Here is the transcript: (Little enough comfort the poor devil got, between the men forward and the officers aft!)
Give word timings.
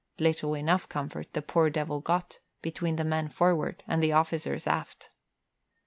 (Little 0.17 0.55
enough 0.55 0.89
comfort 0.89 1.31
the 1.33 1.43
poor 1.43 1.69
devil 1.69 1.99
got, 2.01 2.39
between 2.63 2.95
the 2.95 3.03
men 3.03 3.27
forward 3.27 3.83
and 3.87 4.01
the 4.01 4.13
officers 4.13 4.65
aft!) 4.65 5.09